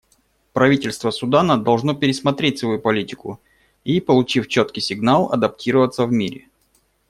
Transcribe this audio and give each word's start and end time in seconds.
Правительство 0.53 1.11
Судана 1.11 1.63
должно 1.63 1.93
пересмотреть 1.93 2.57
свою 2.57 2.79
политику 2.79 3.39
и, 3.83 4.01
получив 4.01 4.47
четкий 4.47 4.81
сигнал, 4.81 5.31
адаптироваться 5.31 6.07
в 6.07 6.11
мире. 6.11 6.49